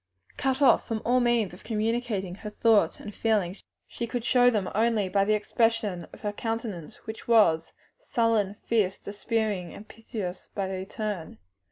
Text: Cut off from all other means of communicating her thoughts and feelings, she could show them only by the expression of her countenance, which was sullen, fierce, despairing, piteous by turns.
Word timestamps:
Cut 0.35 0.63
off 0.63 0.87
from 0.87 0.99
all 1.05 1.17
other 1.17 1.25
means 1.25 1.53
of 1.53 1.63
communicating 1.63 2.33
her 2.33 2.49
thoughts 2.49 2.99
and 2.99 3.13
feelings, 3.13 3.61
she 3.87 4.07
could 4.07 4.25
show 4.25 4.49
them 4.49 4.67
only 4.73 5.07
by 5.09 5.23
the 5.23 5.35
expression 5.35 6.07
of 6.11 6.21
her 6.21 6.33
countenance, 6.33 6.95
which 7.05 7.27
was 7.27 7.71
sullen, 7.99 8.55
fierce, 8.65 8.99
despairing, 8.99 9.83
piteous 9.83 10.49
by 10.55 10.83
turns. 10.85 11.37